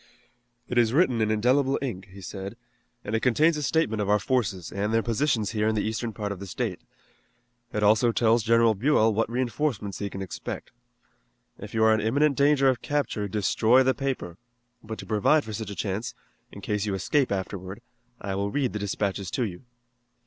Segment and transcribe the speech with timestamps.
[0.67, 2.57] "It is written in indelible ink," he said,
[3.05, 6.11] "and it contains a statement of our forces and their positions here in the eastern
[6.11, 6.81] part of the state.
[7.71, 10.71] It also tells General Buell what reinforcements he can expect.
[11.59, 14.39] If you are in imminent danger of capture destroy the paper,
[14.83, 16.15] but to provide for such a chance,
[16.51, 17.79] in case you escape afterward,
[18.19, 19.65] I will read the dispatches to you."